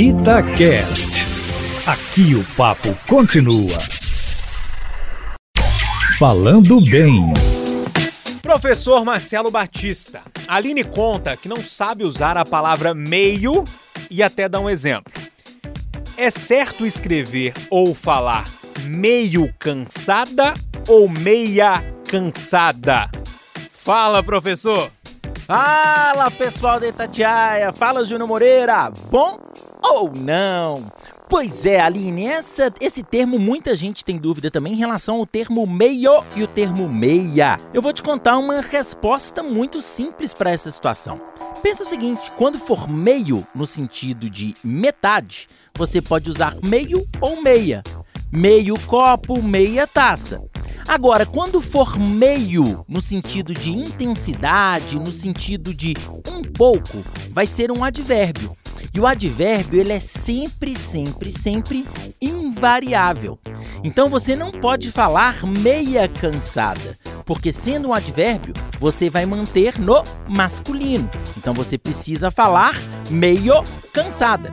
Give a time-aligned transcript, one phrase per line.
[0.00, 1.26] Itacast.
[1.84, 3.76] Aqui o papo continua.
[6.20, 7.34] Falando bem.
[8.40, 10.22] Professor Marcelo Batista.
[10.46, 13.64] Aline conta que não sabe usar a palavra meio
[14.08, 15.12] e até dá um exemplo.
[16.16, 18.44] É certo escrever ou falar
[18.84, 20.54] meio cansada
[20.86, 23.10] ou meia cansada?
[23.72, 24.92] Fala, professor!
[25.44, 29.40] Fala pessoal da Itatiaia, fala Júnior Moreira, bom
[29.88, 30.90] ou não?
[31.28, 35.66] Pois é, Aline, essa, esse termo muita gente tem dúvida também em relação ao termo
[35.66, 37.60] meio e o termo meia.
[37.74, 41.20] Eu vou te contar uma resposta muito simples para essa situação.
[41.62, 47.42] Pensa o seguinte: quando for meio no sentido de metade, você pode usar meio ou
[47.42, 47.82] meia.
[48.32, 50.42] Meio copo, meia taça.
[50.86, 55.94] Agora, quando for meio no sentido de intensidade, no sentido de
[56.26, 58.52] um pouco, vai ser um advérbio.
[58.98, 61.86] O advérbio ele é sempre, sempre, sempre
[62.20, 63.38] invariável.
[63.84, 70.02] Então você não pode falar meia cansada, porque sendo um advérbio, você vai manter no
[70.28, 71.08] masculino.
[71.36, 72.74] Então você precisa falar
[73.08, 74.52] meio cansada.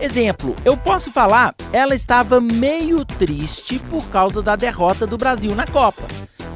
[0.00, 5.66] Exemplo, eu posso falar, ela estava meio triste por causa da derrota do Brasil na
[5.66, 6.02] Copa.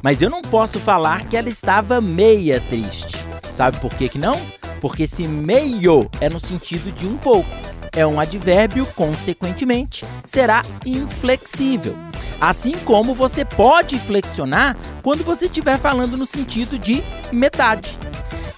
[0.02, 3.14] Mas eu não posso falar que ela estava meia triste.
[3.52, 4.40] Sabe por que, que não?
[4.80, 7.48] Porque esse meio é no sentido de um pouco.
[7.92, 11.96] É um advérbio, consequentemente, será inflexível.
[12.40, 17.98] Assim como você pode flexionar quando você estiver falando no sentido de metade.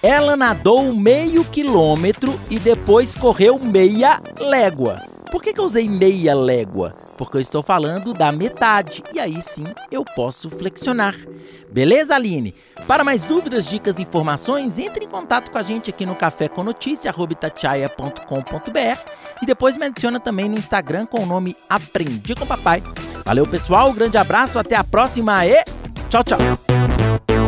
[0.01, 5.01] Ela nadou meio quilômetro e depois correu meia légua.
[5.31, 6.95] Por que, que eu usei meia légua?
[7.17, 11.15] Porque eu estou falando da metade e aí sim eu posso flexionar.
[11.71, 12.55] Beleza, Aline?
[12.87, 16.47] Para mais dúvidas, dicas e informações, entre em contato com a gente aqui no Café
[16.47, 17.13] com Notícia,
[19.41, 22.81] e depois me adiciona também no Instagram com o nome Aprendi com Papai.
[23.23, 25.63] Valeu, pessoal, um grande abraço, até a próxima e
[26.09, 27.38] tchau, tchau!